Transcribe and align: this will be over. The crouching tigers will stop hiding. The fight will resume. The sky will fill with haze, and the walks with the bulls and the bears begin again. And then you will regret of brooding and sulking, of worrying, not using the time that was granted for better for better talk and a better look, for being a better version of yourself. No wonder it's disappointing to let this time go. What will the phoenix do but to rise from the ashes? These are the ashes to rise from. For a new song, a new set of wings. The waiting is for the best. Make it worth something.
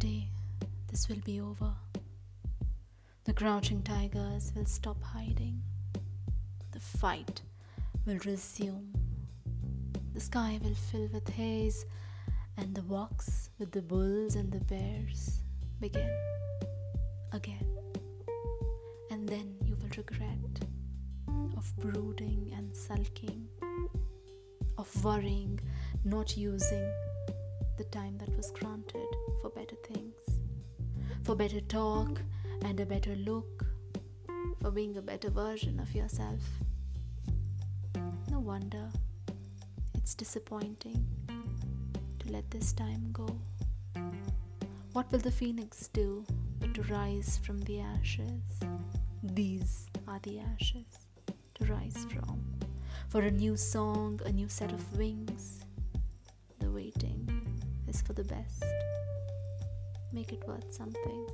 this 0.00 1.08
will 1.08 1.20
be 1.24 1.40
over. 1.40 1.72
The 3.24 3.32
crouching 3.32 3.82
tigers 3.82 4.52
will 4.56 4.64
stop 4.64 5.02
hiding. 5.02 5.62
The 6.72 6.80
fight 6.80 7.42
will 8.06 8.18
resume. 8.24 8.92
The 10.14 10.20
sky 10.20 10.58
will 10.62 10.74
fill 10.74 11.08
with 11.12 11.28
haze, 11.28 11.84
and 12.56 12.74
the 12.74 12.82
walks 12.82 13.50
with 13.58 13.70
the 13.72 13.82
bulls 13.82 14.34
and 14.34 14.50
the 14.50 14.60
bears 14.60 15.40
begin 15.80 16.10
again. 17.32 17.66
And 19.10 19.28
then 19.28 19.56
you 19.64 19.76
will 19.76 19.90
regret 19.96 20.60
of 21.56 21.76
brooding 21.78 22.52
and 22.56 22.74
sulking, 22.76 23.46
of 24.78 25.04
worrying, 25.04 25.60
not 26.04 26.36
using 26.36 26.90
the 27.78 27.84
time 27.84 28.18
that 28.18 28.36
was 28.36 28.50
granted 28.50 29.06
for 29.40 29.50
better 29.50 29.71
for 31.24 31.36
better 31.36 31.60
talk 31.60 32.20
and 32.64 32.80
a 32.80 32.86
better 32.86 33.14
look, 33.16 33.64
for 34.60 34.70
being 34.70 34.96
a 34.96 35.02
better 35.02 35.30
version 35.30 35.78
of 35.78 35.94
yourself. 35.94 36.40
No 38.30 38.40
wonder 38.40 38.88
it's 39.94 40.14
disappointing 40.14 41.06
to 42.18 42.32
let 42.32 42.50
this 42.50 42.72
time 42.72 43.08
go. 43.12 43.28
What 44.92 45.10
will 45.12 45.20
the 45.20 45.30
phoenix 45.30 45.88
do 45.88 46.24
but 46.58 46.74
to 46.74 46.82
rise 46.82 47.38
from 47.44 47.60
the 47.62 47.80
ashes? 47.80 48.42
These 49.22 49.86
are 50.08 50.18
the 50.22 50.40
ashes 50.40 51.06
to 51.54 51.64
rise 51.66 52.04
from. 52.10 52.44
For 53.08 53.20
a 53.22 53.30
new 53.30 53.56
song, 53.56 54.20
a 54.26 54.32
new 54.32 54.48
set 54.48 54.72
of 54.72 54.98
wings. 54.98 55.60
The 56.58 56.70
waiting 56.70 57.28
is 57.86 58.02
for 58.02 58.12
the 58.12 58.24
best. 58.24 58.64
Make 60.12 60.32
it 60.32 60.46
worth 60.46 60.70
something. 60.70 61.26